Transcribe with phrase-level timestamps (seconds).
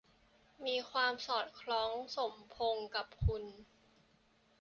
[0.65, 3.43] มีความสอดคล้องสมพงศ์กับคุณ